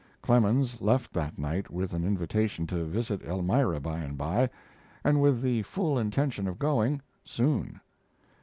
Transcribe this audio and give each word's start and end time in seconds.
Clemens 0.23 0.81
left 0.81 1.13
that 1.13 1.37
night 1.37 1.69
with 1.69 1.93
an 1.93 2.03
invitation 2.03 2.65
to 2.65 2.85
visit 2.85 3.21
Elmira 3.21 3.79
by 3.79 3.99
and 3.99 4.17
by, 4.17 4.49
and 5.03 5.21
with 5.21 5.43
the 5.43 5.61
full 5.61 5.99
intention 5.99 6.47
of 6.47 6.57
going 6.57 7.03
soon. 7.23 7.79